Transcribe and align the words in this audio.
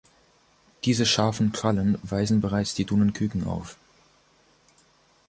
Diese 0.83 1.05
scharfen 1.05 1.51
Krallen 1.51 1.99
weisen 2.01 2.41
bereits 2.41 2.73
die 2.73 2.85
Dunenküken 2.85 3.45
auf. 3.45 3.75